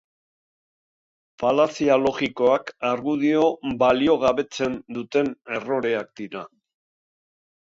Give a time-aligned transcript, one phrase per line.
[1.43, 6.43] Falazia logikoak argudioa baliogabetzen duten erroreak dira.